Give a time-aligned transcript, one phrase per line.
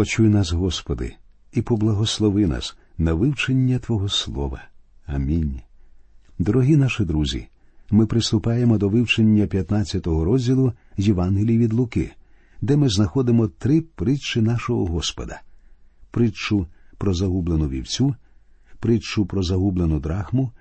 [0.00, 1.14] Почуй нас, Господи,
[1.52, 4.62] і поблагослови нас на вивчення Твого Слова.
[5.06, 5.60] Амінь.
[6.38, 7.48] Дорогі наші друзі,
[7.90, 12.10] ми приступаємо до вивчення 15-го розділу Євангелії від Луки,
[12.60, 15.40] де ми знаходимо три притчі нашого Господа:
[16.10, 16.66] притчу
[16.98, 18.14] про загублену вівцю,
[18.78, 20.52] притчу про загублену драхму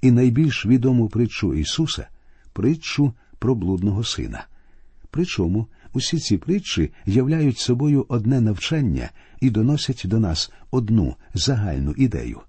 [0.00, 2.08] і найбільш відому притчу Ісуса
[2.52, 4.46] притчу про блудного сина.
[5.10, 9.10] Причому усі ці притчі являють собою одне навчання
[9.40, 12.40] і доносять до нас одну загальну ідею.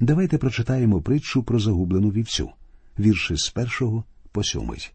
[0.00, 2.50] Давайте прочитаємо притчу про загублену вівцю,
[2.98, 4.90] вірші з першого по сьомий.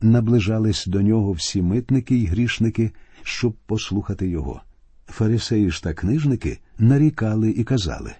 [0.00, 2.90] Наближались до нього всі митники й грішники,
[3.22, 4.62] щоб послухати його.
[5.08, 8.14] Фарисеї ж та книжники нарікали і казали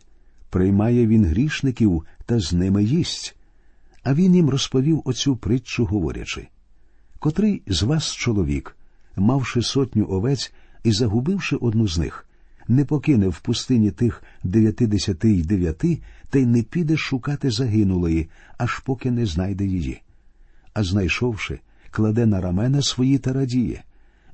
[0.51, 3.37] Приймає він грішників та з ними їсть.
[4.03, 6.49] А він їм розповів оцю притчу, говорячи
[7.27, 8.77] котрий з вас чоловік,
[9.17, 10.53] мавши сотню овець
[10.85, 12.27] і загубивши одну з них,
[12.69, 15.99] не покине в пустині тих дев'ятидесяти й дев'яти,
[16.31, 18.29] та й не піде шукати загинулої,
[18.59, 20.03] аж поки не знайде її.
[20.75, 21.59] А знайшовши,
[21.91, 23.85] кладе на рамена свої та радіє.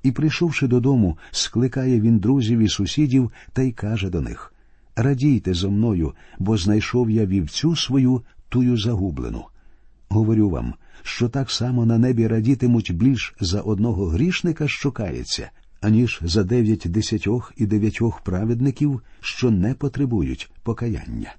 [0.03, 4.55] І, прийшовши додому, скликає він друзів і сусідів та й каже до них
[4.97, 9.45] Радійте зо мною, бо знайшов я вівцю свою тую загублену.
[10.13, 16.19] Говорю вам, що так само на небі радітимуть більш за одного грішника, що кається, аніж
[16.23, 21.35] за дев'ять десятьох і дев'ятьох праведників, що не потребують покаяння.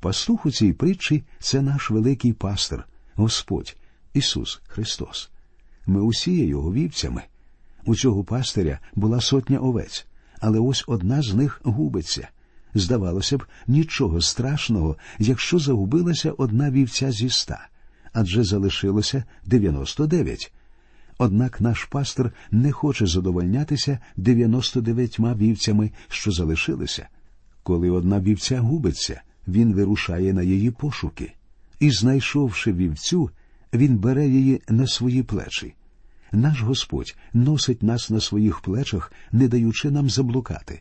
[0.00, 3.76] Пастух у цій притчі це наш великий пастир, Господь,
[4.12, 5.30] Ісус Христос.
[5.86, 7.22] Ми усі є його вівцями.
[7.84, 10.06] У цього пастиря була сотня овець,
[10.40, 12.28] але ось одна з них губиться.
[12.74, 17.68] Здавалося б, нічого страшного, якщо загубилася одна вівця зі ста,
[18.12, 20.52] адже залишилося 99.
[21.18, 27.08] Однак наш пастор не хоче задовольнятися 99 вівцями, що залишилися.
[27.62, 31.34] Коли одна вівця губиться, він вирушає на її пошуки,
[31.80, 33.30] і, знайшовши вівцю,
[33.72, 35.74] він бере її на свої плечі.
[36.32, 40.80] Наш Господь носить нас на своїх плечах, не даючи нам заблукати.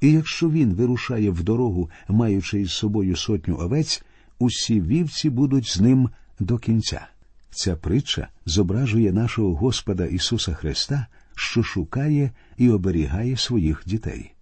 [0.00, 4.04] І якщо він вирушає в дорогу, маючи із собою сотню овець,
[4.38, 6.10] усі вівці будуть з ним
[6.40, 7.06] до кінця.
[7.50, 14.32] Ця притча зображує нашого Господа Ісуса Христа, що шукає і оберігає своїх дітей.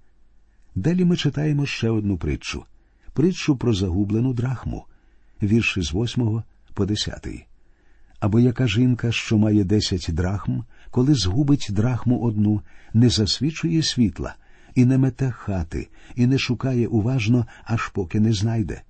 [0.75, 2.65] Далі ми читаємо ще одну притчу
[3.17, 4.85] притчу про загублену драхму,
[5.43, 6.43] вірші з 8
[6.75, 7.29] по 10.
[8.21, 12.61] Або яка жінка, що має десять драхм, коли згубить драхму одну,
[12.95, 14.35] не засвічує світла,
[14.77, 18.83] і не мете хати, і не шукає уважно, аж поки не знайде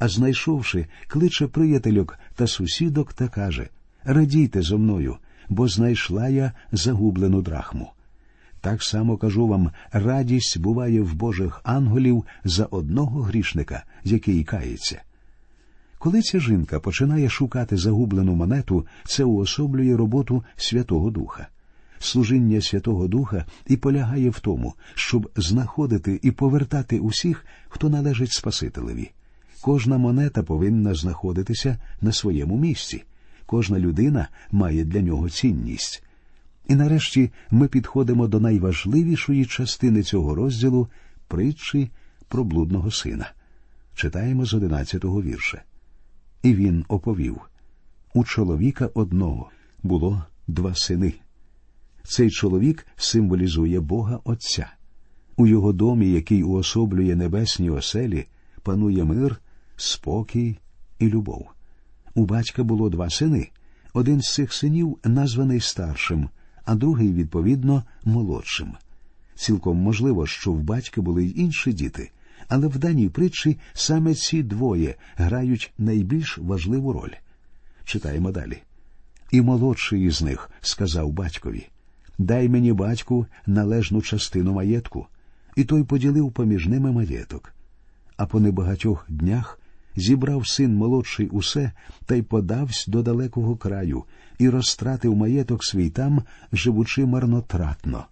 [0.00, 3.68] а знайшовши, кличе приятельок та сусідок та каже
[4.04, 5.16] Радійте зо мною,
[5.48, 7.92] бо знайшла я загублену драхму.
[8.60, 15.02] Так само кажу вам, радість буває в Божих ангелів за одного грішника, який кається.
[15.98, 21.48] Коли ця жінка починає шукати загублену монету, це уособлює роботу Святого Духа.
[22.02, 29.10] Служіння Святого Духа і полягає в тому, щоб знаходити і повертати усіх, хто належить Спасителеві.
[29.60, 33.02] Кожна монета повинна знаходитися на своєму місці,
[33.46, 36.02] кожна людина має для нього цінність.
[36.68, 40.88] І нарешті ми підходимо до найважливішої частини цього розділу
[41.28, 41.90] притчі
[42.28, 43.32] про блудного сина.
[43.94, 45.62] Читаємо з одинадцятого вірша.
[46.42, 47.40] І він оповів
[48.14, 49.50] у чоловіка одного
[49.82, 51.14] було два сини.
[52.04, 54.72] Цей чоловік символізує Бога Отця.
[55.36, 58.26] У його домі, який уособлює небесні оселі,
[58.62, 59.40] панує мир
[59.76, 60.58] спокій
[60.98, 61.48] і любов.
[62.14, 63.48] У батька було два сини.
[63.92, 66.28] Один з цих синів названий старшим,
[66.64, 68.74] а другий, відповідно, молодшим.
[69.34, 72.10] Цілком можливо, що в батька були й інші діти,
[72.48, 77.12] але в даній притчі саме ці двоє грають найбільш важливу роль.
[77.84, 78.62] Читаємо далі.
[79.30, 81.68] І молодший із них сказав батькові
[82.20, 85.06] Дай мені, батьку, належну частину маєтку.
[85.56, 87.52] І той поділив поміж ними маєток.
[88.16, 89.60] А по небагатьох днях
[89.96, 91.72] зібрав син молодший усе
[92.06, 94.04] та й подавсь до далекого краю
[94.38, 96.22] і розтратив маєток свій там,
[96.52, 98.04] живучи марнотратно.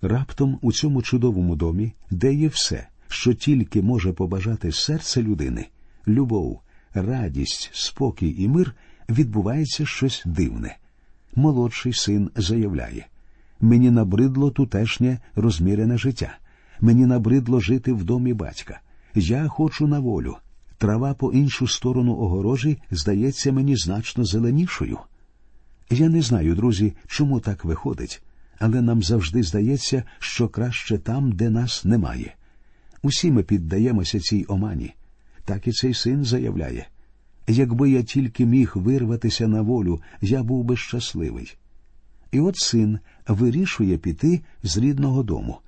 [0.00, 5.66] Раптом у цьому чудовому домі, де є все, що тільки може побажати серце людини,
[6.08, 6.60] любов,
[6.94, 8.74] радість, спокій і мир,
[9.08, 10.76] відбувається щось дивне.
[11.34, 13.06] Молодший син заявляє
[13.62, 16.38] мені набридло тутешнє розмірене життя,
[16.80, 18.80] мені набридло жити в домі батька.
[19.14, 20.36] Я хочу на волю.
[20.78, 24.98] Трава по іншу сторону огорожі здається мені значно зеленішою.
[25.90, 28.22] Я не знаю, друзі, чому так виходить,
[28.58, 32.34] але нам завжди здається, що краще там, де нас немає.
[33.02, 34.94] Усі ми піддаємося цій омані.
[35.44, 36.86] Так і цей син заявляє
[37.46, 41.56] якби я тільки міг вирватися на волю, я був би щасливий.
[42.32, 42.98] І от син
[43.28, 45.58] вирішує піти з рідного дому,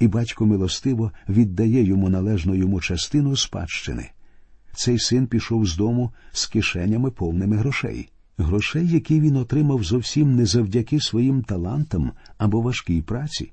[0.00, 4.10] і батько милостиво віддає йому належну йому частину спадщини.
[4.74, 10.46] Цей син пішов з дому з кишенями повними грошей, грошей, які він отримав зовсім не
[10.46, 13.52] завдяки своїм талантам або важкій праці.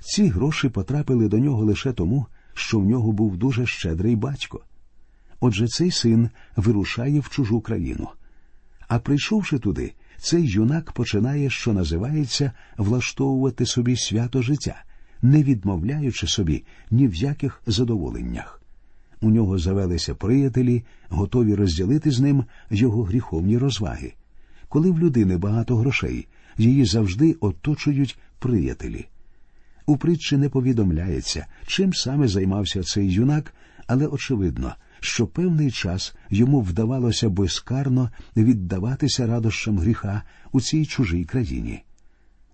[0.00, 4.64] Ці гроші потрапили до нього лише тому, що в нього був дуже щедрий батько.
[5.40, 8.08] Отже, цей син вирушає в чужу країну.
[8.88, 14.84] А прийшовши туди, цей юнак починає, що називається, влаштовувати собі свято життя,
[15.22, 18.62] не відмовляючи собі ні в яких задоволеннях.
[19.20, 24.12] У нього завелися приятелі, готові розділити з ним його гріховні розваги.
[24.68, 26.28] Коли в людини багато грошей,
[26.58, 29.06] її завжди оточують приятелі.
[29.86, 33.54] У притчі не повідомляється, чим саме займався цей юнак,
[33.86, 40.22] але очевидно, що певний час йому вдавалося безкарно віддаватися радощам гріха
[40.52, 41.82] у цій чужій країні.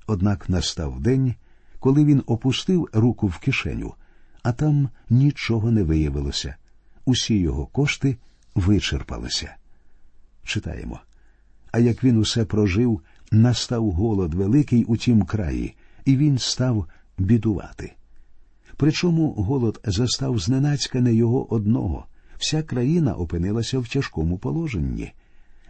[0.07, 1.35] Однак настав день,
[1.81, 3.95] коли він опустив руку в кишеню,
[4.43, 6.57] а там нічого не виявилося.
[7.05, 8.17] Усі його кошти
[8.55, 9.57] вичерпалися.
[10.45, 11.01] Читаємо.
[11.73, 13.01] А як він усе прожив,
[13.31, 16.87] настав голод великий у тім краї, і він став
[17.19, 17.93] бідувати.
[18.77, 22.07] Причому голод застав зненацька не його одного,
[22.45, 25.13] вся країна опинилася в тяжкому положенні.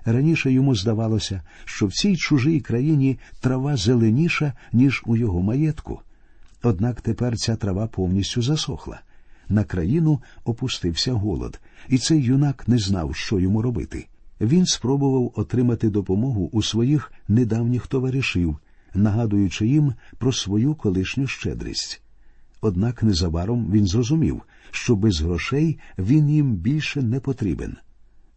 [0.05, 6.01] Раніше йому здавалося, що в цій чужій країні трава зеленіша, ніж у його маєтку.
[6.63, 9.01] Однак тепер ця трава повністю засохла.
[9.49, 14.07] На країну опустився голод, і цей юнак не знав, що йому робити.
[14.41, 18.57] Він спробував отримати допомогу у своїх недавніх товаришів,
[18.95, 22.03] нагадуючи їм про свою колишню щедрість.
[22.61, 24.43] Однак незабаром він зрозумів,
[24.75, 27.77] що без грошей він їм більше не потрібен.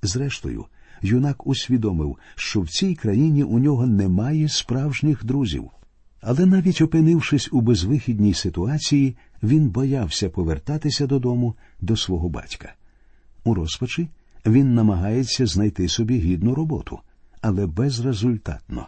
[0.01, 0.65] Зрештою,
[1.01, 5.69] юнак усвідомив, що в цій країні у нього немає справжніх друзів.
[6.21, 12.73] Але навіть опинившись у безвихідній ситуації, він боявся повертатися додому до свого батька.
[13.43, 14.09] У розпачі
[14.45, 16.99] він намагається знайти собі гідну роботу,
[17.41, 18.87] але безрезультатно.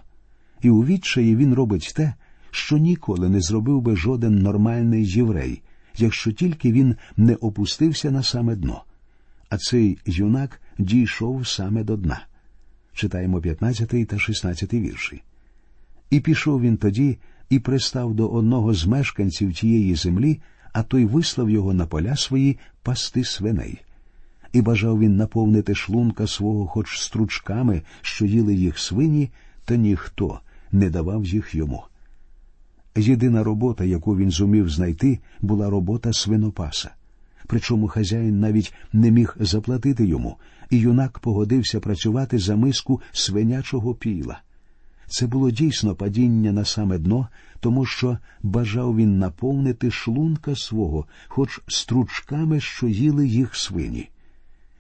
[0.62, 2.14] І у відчаї він робить те,
[2.52, 5.62] що ніколи не зробив би жоден нормальний єврей,
[6.02, 8.84] якщо тільки він не опустився на саме дно.
[9.50, 12.26] А цей юнак дійшов саме до дна.
[12.94, 15.22] Читаємо 15 та 16 вірші.
[16.10, 17.18] І пішов він тоді
[17.50, 20.40] і пристав до одного з мешканців тієї землі,
[20.74, 23.82] а той вислав його на поля свої пасти свиней.
[24.54, 29.32] І бажав він наповнити шлунка свого хоч стручками, що їли їх свині,
[29.66, 30.40] та ніхто
[30.72, 31.84] не давав їх йому.
[32.96, 36.92] Єдина робота, яку він зумів знайти, була робота свинопаса.
[37.48, 40.38] Причому хазяїн навіть не міг заплатити йому,
[40.70, 44.42] і юнак погодився працювати за миску свинячого піла.
[45.08, 47.28] Це було дійсно падіння на саме дно,
[47.60, 54.10] тому що бажав він наповнити шлунка свого, хоч стручками, що їли їх свині.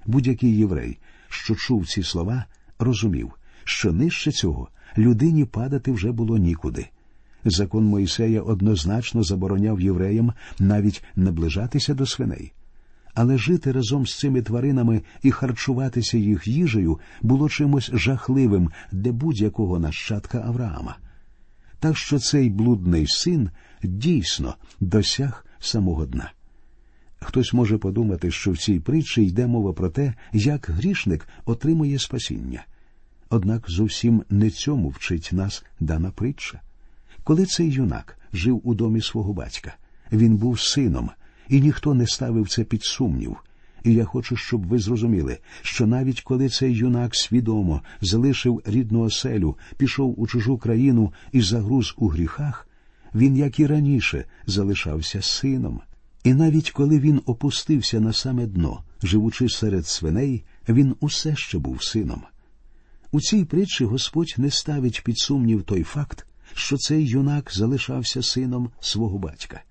[0.06, 0.98] Будь-який єврей,
[1.30, 2.46] що чув ці слова,
[2.80, 3.32] розумів,
[3.64, 6.88] що нижче цього людині падати вже було нікуди.
[7.46, 12.54] Закон Моїсея однозначно забороняв євреям навіть наближатися до свиней.
[13.14, 19.80] Але жити разом з цими тваринами і харчуватися їх їжею було чимось жахливим для будь-якого
[19.80, 20.98] нащадка Авраама.
[21.80, 23.50] Так що цей блудний син
[23.84, 26.32] дійсно досяг самого дна.
[27.20, 32.66] Хтось може подумати, що в цій притчі йде мова про те, як грішник отримує спасіння.
[33.30, 36.62] Однак зовсім не цьому вчить нас дана притча.
[37.24, 39.76] Коли цей юнак жив у домі свого батька,
[40.12, 41.10] він був сином,
[41.50, 43.38] і ніхто не ставив це під сумнів.
[43.84, 49.58] І я хочу, щоб ви зрозуміли, що навіть коли цей юнак свідомо залишив рідну оселю,
[49.78, 52.68] пішов у чужу країну і загруз у гріхах,
[53.16, 55.82] він, як і раніше, залишався сином.
[56.24, 61.84] І навіть коли він опустився на саме дно, живучи серед свиней, він усе ще був
[61.84, 62.22] сином.
[63.12, 66.26] У цій притчі Господь не ставить під сумнів той факт,
[66.60, 69.62] що цей юнак залишався сином свого батька.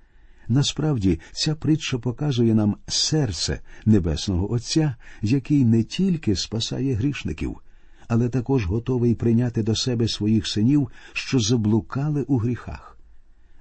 [0.49, 7.57] Насправді, ця притча показує нам серце Небесного Отця, який не тільки спасає грішників,
[8.09, 12.99] але також готовий прийняти до себе своїх синів, що заблукали у гріхах.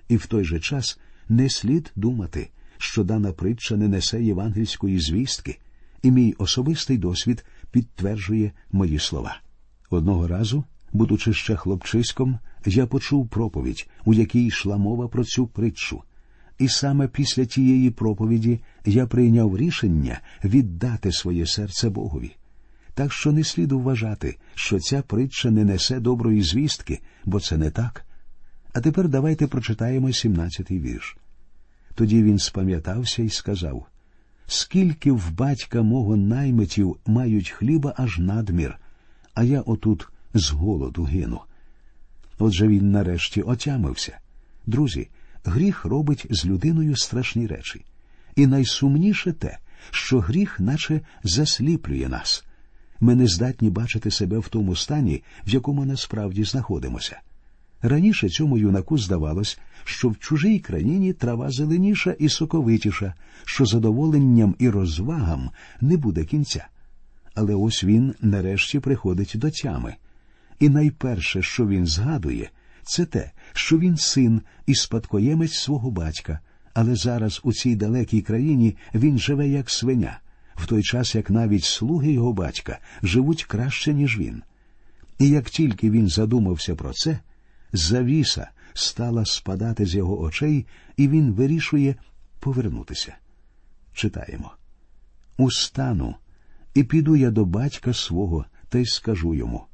[0.10, 5.60] І в той же час не слід думати, що дана притча не несе євангельської звістки,
[6.04, 9.42] і мій особистий досвід підтверджує мої слова.
[9.90, 10.64] Одного разу
[10.94, 16.04] Будучи ще хлопчиськом, я почув проповідь, у якій йшла мова про цю притчу.
[16.60, 22.36] І саме після тієї проповіді я прийняв рішення віддати своє серце Богові.
[22.94, 27.72] Так що не слід вважати, що ця притча не несе доброї звістки, бо це не
[27.72, 28.06] так.
[28.74, 31.18] А тепер давайте прочитаємо 17-й вірш.
[31.96, 33.86] Тоді він спам'ятався і сказав
[34.48, 38.78] Скільки в батька мого наймитів мають хліба аж надмір,
[39.34, 41.40] а я отут з голоду гину.
[42.40, 44.18] Отже він нарешті отямився.
[44.66, 45.08] Друзі,
[45.44, 47.86] гріх робить з людиною страшні речі.
[48.36, 49.58] І найсумніше те,
[49.92, 52.46] що гріх наче засліплює нас.
[53.00, 57.20] Ми не здатні бачити себе в тому стані, в якому насправді знаходимося.
[57.82, 63.14] Раніше цьому юнаку здавалось, що в чужій країні трава зеленіша і соковитіша,
[63.46, 65.50] що задоволенням і розвагам
[65.82, 66.68] не буде кінця.
[67.36, 69.96] Але ось він нарешті приходить до тями.
[70.60, 72.50] І найперше, що він згадує,
[72.84, 76.40] це те, що він син і спадкоємець свого батька,
[76.74, 80.20] але зараз у цій далекій країні він живе як свиня,
[80.56, 84.44] в той час як навіть слуги його батька живуть краще, ніж він.
[85.20, 87.20] І як тільки він задумався про це,
[87.74, 90.66] завіса стала спадати з його очей,
[90.98, 91.96] і він вирішує
[92.40, 93.16] повернутися.
[93.94, 94.52] Читаємо
[95.38, 96.16] Устану,
[96.74, 99.66] і піду я до батька свого та й скажу йому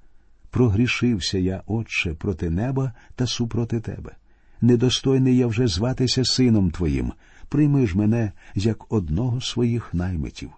[0.53, 4.11] Прогрішився я, Отче, проти неба та супроти тебе.
[4.61, 7.13] Недостойний я вже зватися сином твоїм,
[7.49, 10.51] прийми ж мене як одного своїх наймитів.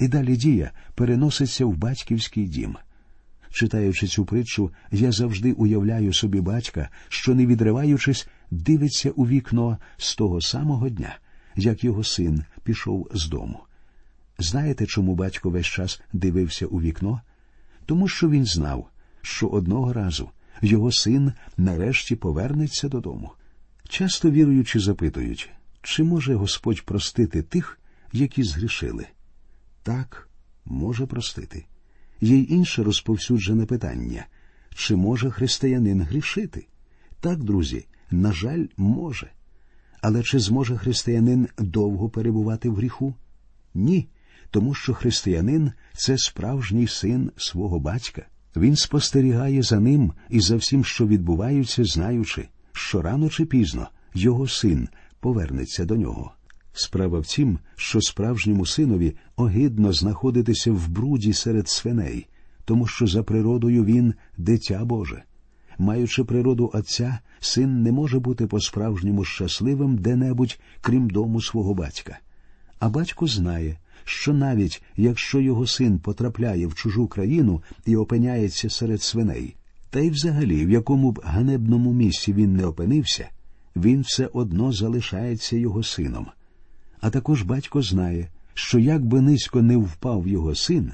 [0.00, 2.76] І далі дія переноситься в батьківський дім.
[3.50, 10.14] Читаючи цю притчу, я завжди уявляю собі батька, що, не відриваючись, дивиться у вікно з
[10.14, 11.18] того самого дня,
[11.56, 13.60] як його син пішов з дому.
[14.38, 17.20] Знаєте, чому батько весь час дивився у вікно?
[17.86, 18.88] Тому що він знав,
[19.22, 20.30] що одного разу
[20.62, 23.32] його син нарешті повернеться додому.
[23.88, 25.50] Часто віруючи, запитують,
[25.82, 27.78] чи може Господь простити тих,
[28.12, 29.06] які згрішили?
[29.82, 30.28] Так,
[30.64, 31.66] може простити.
[32.20, 34.26] Є й інше розповсюджене питання
[34.74, 36.66] чи може християнин грішити?
[37.20, 39.30] Так, друзі, на жаль, може.
[40.00, 43.14] Але чи зможе християнин довго перебувати в гріху?
[43.74, 44.08] Ні,
[44.50, 48.26] тому що християнин це справжній син свого батька.
[48.56, 54.48] Він спостерігає за ним і за всім, що відбувається, знаючи, що рано чи пізно його
[54.48, 54.88] син
[55.20, 56.32] повернеться до нього.
[56.72, 62.26] Справа в тім, що справжньому синові огидно знаходитися в бруді серед свиней,
[62.64, 65.22] тому що за природою він дитя Боже.
[65.78, 72.18] Маючи природу Отця, син не може бути по-справжньому щасливим де-небудь, крім дому свого батька.
[72.78, 79.02] А батько знає, що навіть якщо його син потрапляє в чужу країну і опиняється серед
[79.02, 79.56] свиней,
[79.90, 83.28] та й взагалі в якому б ганебному місці він не опинився,
[83.76, 86.26] він все одно залишається його сином.
[87.00, 90.92] А також батько знає, що як би низько не впав його син,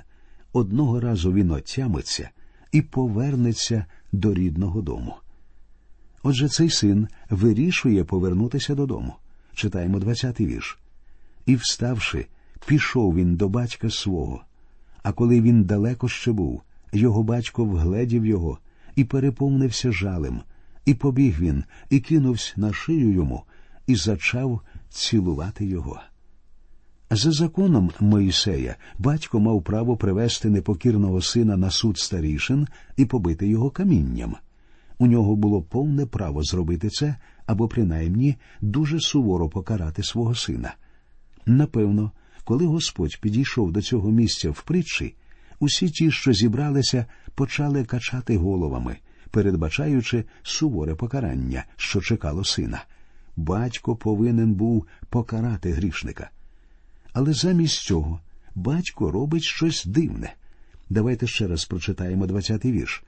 [0.53, 2.31] одного разу він отямиться
[2.73, 5.15] і повернеться до рідного дому.
[6.23, 9.15] Отже, цей син вирішує повернутися додому.
[9.55, 10.79] Читаємо 20-й вірш.
[11.47, 12.27] І, вставши,
[12.67, 14.45] пішов він до батька свого.
[15.03, 18.59] А коли він далеко ще був, його батько вгледів його
[18.97, 20.41] і переповнився жалем,
[20.85, 23.43] і побіг він, і кинувся на шию йому,
[23.87, 26.01] і зачав цілувати його.
[27.11, 33.71] За законом Моїсея батько мав право привести непокірного сина на суд старішин і побити його
[33.71, 34.37] камінням.
[34.99, 37.17] У нього було повне право зробити це
[37.47, 40.75] або принаймні дуже суворо покарати свого сина.
[41.47, 42.13] Напевно,
[42.45, 45.15] коли Господь підійшов до цього місця в притчі,
[45.61, 48.97] усі ті, що зібралися, почали качати головами,
[49.31, 52.85] передбачаючи суворе покарання, що чекало сина.
[53.37, 56.31] Батько повинен був покарати грішника.
[57.13, 58.21] Але замість цього
[58.55, 60.35] батько робить щось дивне.
[60.91, 63.03] Давайте ще раз прочитаємо двадцятий вірш.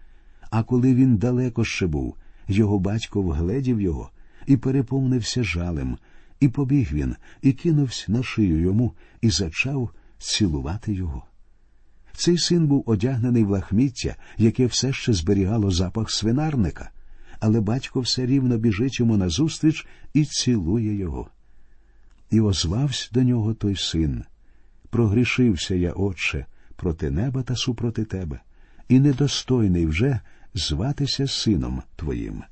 [0.51, 2.17] А коли він далеко ще був,
[2.49, 4.11] його батько вгледів його
[4.47, 5.99] і переповнився жалем,
[6.45, 11.25] і побіг він, і кинувся на шию йому, і зачав цілувати його.
[12.17, 16.91] Цей син був одягнений в лахміття, яке все ще зберігало запах свинарника,
[17.41, 21.29] але батько все рівно біжить йому назустріч і цілує його.
[22.31, 24.25] І озвався до нього той син.
[24.91, 26.47] Прогрішився я, Отче,
[26.77, 28.41] проти неба та супроти тебе,
[28.89, 30.21] і недостойний вже
[30.55, 32.43] зватися сином твоїм.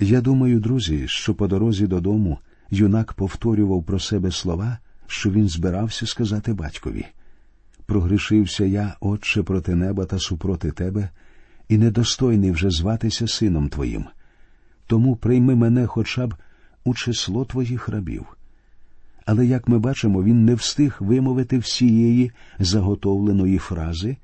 [0.00, 2.38] Я думаю, друзі, що по дорозі додому
[2.70, 7.06] юнак повторював про себе слова, що він збирався сказати батькові.
[7.86, 11.08] Прогрішився я, Отче, проти неба та супроти тебе,
[11.68, 14.04] і недостойний вже зватися сином твоїм.
[14.86, 16.34] Тому прийми мене хоча б
[16.84, 18.26] у число твоїх рабів.
[19.26, 24.16] Але, як ми бачимо, він не встиг вимовити всієї заготовленої фрази,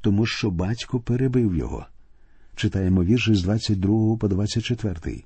[0.00, 1.86] тому що батько перебив його.
[2.56, 5.24] Читаємо вірші з 22 по 24.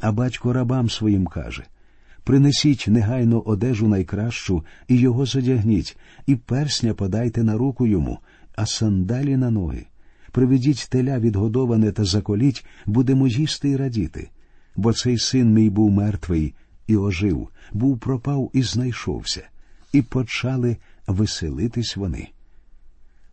[0.00, 1.64] А батько рабам своїм каже
[2.28, 8.18] Принесіть негайно одежу найкращу і його задягніть, і персня подайте на руку йому,
[8.56, 9.86] а сандалі на ноги.
[10.32, 14.30] Приведіть теля відгодоване та заколіть, будемо їсти й радіти.
[14.76, 16.54] Бо цей син мій був мертвий
[16.86, 19.48] і ожив, був пропав і знайшовся,
[19.92, 22.28] і почали веселитись вони.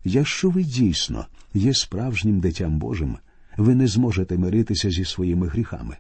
[0.04, 3.18] Якщо ви дійсно є справжнім дитям Божим,
[3.58, 5.98] ви не зможете миритися зі своїми гріхами.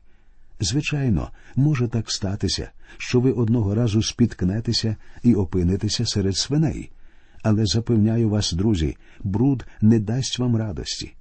[0.59, 6.91] Звичайно, може так статися, що ви одного разу спіткнетеся і опинитеся серед свиней.
[7.43, 11.15] Але запевняю вас, друзі, бруд не дасть вам радості.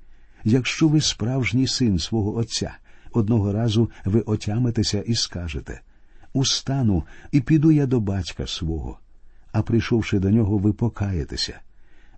[0.45, 2.77] Якщо ви справжній син свого Отця,
[3.13, 5.81] одного разу ви отямитеся і скажете
[6.33, 8.99] Устану і піду я до батька свого.
[9.53, 11.61] А прийшовши до нього, ви покаєтеся.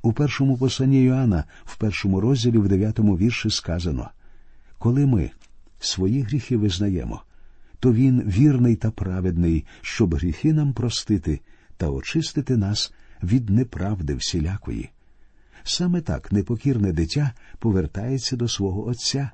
[0.03, 4.11] У першому посланні Йоанна, в першому розділі, в дев'ятому вірші сказано
[4.79, 5.31] Коли ми
[5.81, 7.23] свої гріхи визнаємо,
[7.81, 11.41] то Він вірний та праведний, щоб гріхи нам простити
[11.77, 12.93] та очистити нас
[13.23, 14.91] від неправди всілякої.
[15.65, 19.31] Саме так непокірне дитя повертається до свого Отця.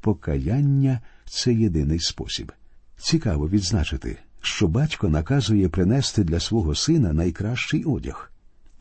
[0.00, 2.52] Покаяння це єдиний спосіб.
[2.98, 8.32] Цікаво відзначити, що батько наказує принести для свого сина найкращий одяг.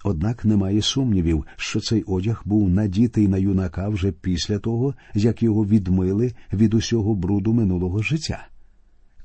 [0.07, 5.65] Однак немає сумнівів, що цей одяг був надітий на юнака вже після того, як його
[5.65, 8.47] відмили від усього бруду минулого життя.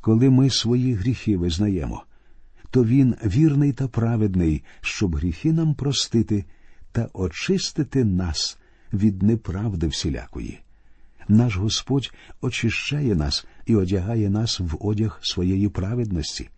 [0.00, 2.04] Коли ми свої гріхи визнаємо,
[2.70, 6.44] то він вірний та праведний, щоб гріхи нам простити
[6.92, 8.58] та очистити нас
[8.92, 10.58] від неправди всілякої.
[11.28, 16.48] Наш Господь очищає нас і одягає нас в одяг своєї праведності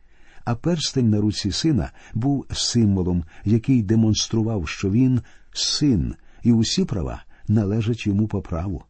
[0.44, 5.20] а перстень на руці сина був символом, який демонстрував, що він
[5.52, 8.82] син, і усі права належать йому по праву.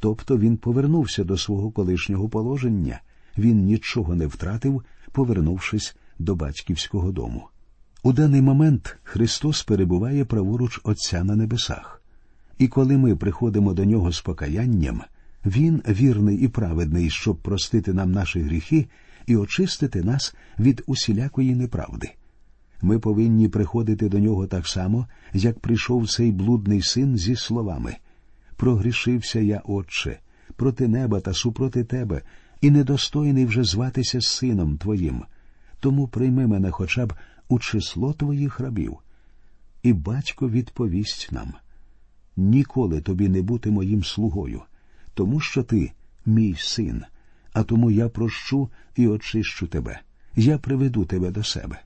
[0.00, 3.00] Тобто він повернувся до свого колишнього положення,
[3.38, 7.48] він нічого не втратив, повернувшись до батьківського дому.
[8.02, 12.02] У даний момент Христос перебуває праворуч Отця на небесах,
[12.58, 15.02] і коли ми приходимо до нього з покаянням,
[15.46, 18.86] Він вірний і праведний, щоб простити нам наші гріхи
[19.28, 22.10] і очистити нас від усілякої неправди.
[22.82, 27.96] Ми повинні приходити до нього так само, як прийшов цей блудний син зі словами
[28.56, 30.18] Прогрішився я, Отче,
[30.56, 32.22] проти неба та супроти тебе,
[32.60, 35.22] і недостойний вже зватися сином Твоїм.
[35.80, 37.14] Тому прийми мене хоча б
[37.48, 38.96] у число твоїх рабів.
[39.82, 41.54] І батько відповість нам
[42.36, 44.62] ніколи тобі не бути моїм слугою,
[45.14, 45.92] тому що ти
[46.26, 47.04] мій син
[47.58, 50.00] а тому я прощу і очищу тебе,
[50.36, 51.80] я приведу тебе до себе.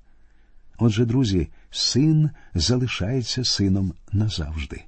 [0.79, 4.83] Отже, друзі, син залишається сином назавжди.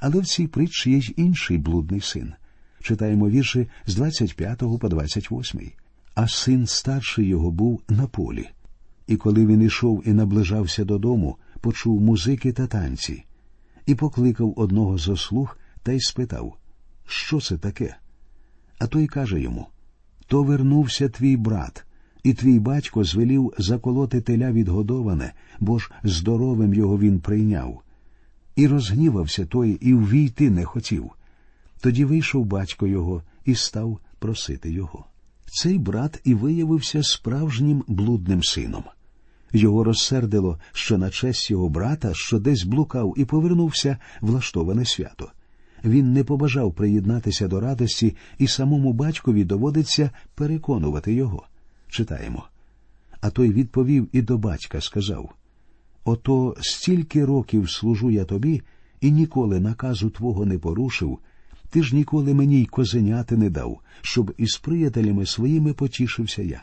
[0.00, 2.32] Але в цій притчі є й інший блудний син.
[2.82, 5.70] Читаємо вірші з 25 по 28.
[6.14, 8.48] А син старший його був на полі.
[9.06, 13.24] І коли він ішов і наближався додому, почув музики та танці,
[13.86, 16.56] і покликав одного з ослуг та й спитав,
[17.06, 17.96] що це таке?
[18.78, 19.66] А той каже йому
[20.30, 21.84] то вернувся твій брат,
[22.22, 27.82] і твій батько звелів заколоти теля відгодоване, бо ж здоровим його він прийняв.
[28.56, 31.10] І розгнівався той, і ввійти не хотів.
[31.80, 35.04] Тоді вийшов батько його і став просити його.
[35.46, 38.84] Цей брат і виявився справжнім блудним сином.
[39.52, 45.32] Його розсердило, що на честь його брата, що десь блукав і повернувся влаштоване свято
[45.84, 51.46] він не побажав приєднатися до радості, і самому батькові доводиться переконувати його.
[51.88, 52.44] Читаємо.
[53.20, 55.34] А той відповів і до батька сказав
[56.04, 58.62] Ото стільки років служу я тобі
[59.00, 61.18] і ніколи наказу твого не порушив,
[61.70, 66.62] ти ж ніколи мені й козеняти не дав, щоб із приятелями своїми потішився я.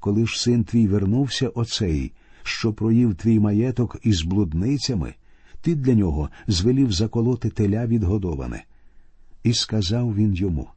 [0.00, 5.14] Коли ж син твій вернувся оцей, що проїв твій маєток із блудницями,
[5.64, 8.64] ти для нього звелів заколоти теля відгодоване.
[9.42, 10.68] І сказав він йому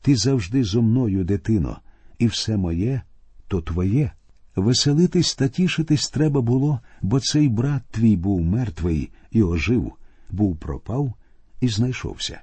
[0.00, 1.78] Ти завжди зо мною, дитино,
[2.18, 3.02] і все моє
[3.48, 4.12] то твоє.
[4.56, 9.92] Веселитись та тішитись треба було, бо цей брат твій був мертвий і ожив,
[10.30, 11.14] був пропав
[11.60, 12.40] і знайшовся.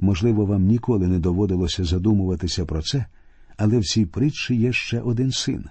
[0.00, 3.04] Можливо, вам ніколи не доводилося задумуватися про це,
[3.56, 5.64] але в цій притчі є ще один син.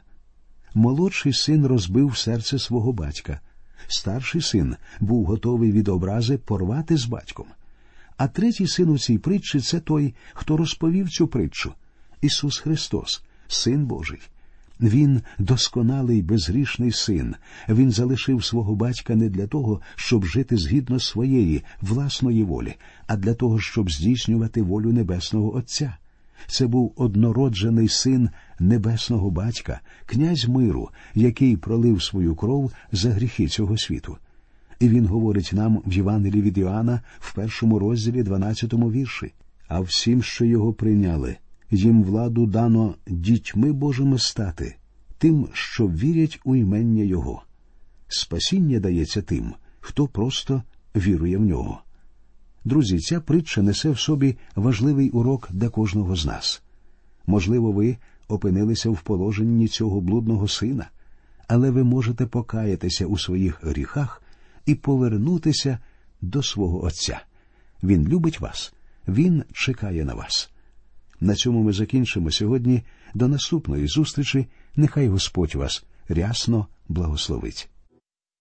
[0.73, 3.39] Молодший син розбив серце свого батька,
[3.87, 7.45] Старший син був готовий від образи порвати з батьком.
[8.17, 11.73] А третій син у цій притчі це той, хто розповів цю притчу
[12.21, 14.19] Ісус Христос, Син Божий.
[14.81, 17.35] Він досконалий безгрішний син.
[17.69, 22.75] Він залишив свого батька не для того, щоб жити згідно своєї власної волі,
[23.07, 25.97] а для того, щоб здійснювати волю небесного Отця.
[26.47, 33.77] Це був однороджений син небесного батька, князь миру, який пролив свою кров за гріхи цього
[33.77, 34.17] світу.
[34.79, 39.33] І він говорить нам в Євангелії від Іоанна в першому розділі 12 вірші.
[39.67, 41.37] А всім, що його прийняли,
[41.71, 44.75] їм владу дано дітьми Божими стати,
[45.17, 47.43] тим, що вірять у імення Його.
[48.07, 50.63] Спасіння дається тим, хто просто
[50.95, 51.81] вірує в нього.
[52.69, 56.61] Друзі, ця притча несе в собі важливий урок для кожного з нас.
[57.27, 60.89] Можливо, ви опинилися в положенні цього блудного сина,
[61.47, 64.21] але ви можете покаятися у своїх гріхах
[64.65, 65.79] і повернутися
[66.21, 67.21] до свого Отця.
[67.83, 68.73] Він любить вас,
[69.07, 70.51] Він чекає на вас.
[71.19, 72.83] На цьому ми закінчимо сьогодні.
[73.13, 74.47] До наступної зустрічі.
[74.75, 77.69] Нехай Господь вас рясно благословить.